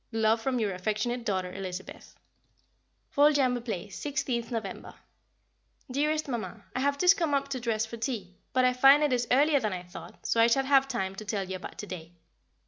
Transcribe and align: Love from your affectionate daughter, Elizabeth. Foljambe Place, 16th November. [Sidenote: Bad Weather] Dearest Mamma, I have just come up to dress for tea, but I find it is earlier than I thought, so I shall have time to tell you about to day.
Love 0.13 0.41
from 0.41 0.57
your 0.57 0.73
affectionate 0.73 1.23
daughter, 1.23 1.53
Elizabeth. 1.53 2.15
Foljambe 3.15 3.63
Place, 3.63 4.03
16th 4.03 4.49
November. 4.49 4.55
[Sidenote: 4.93 4.93
Bad 4.93 4.93
Weather] 4.93 5.93
Dearest 5.93 6.27
Mamma, 6.27 6.65
I 6.75 6.79
have 6.79 6.97
just 6.97 7.17
come 7.17 7.35
up 7.35 7.49
to 7.49 7.59
dress 7.59 7.85
for 7.85 7.97
tea, 7.97 8.35
but 8.51 8.65
I 8.65 8.73
find 8.73 9.03
it 9.03 9.13
is 9.13 9.27
earlier 9.29 9.59
than 9.59 9.73
I 9.73 9.83
thought, 9.83 10.25
so 10.25 10.41
I 10.41 10.47
shall 10.47 10.65
have 10.65 10.87
time 10.87 11.13
to 11.17 11.23
tell 11.23 11.47
you 11.47 11.55
about 11.55 11.77
to 11.77 11.85
day. 11.85 12.13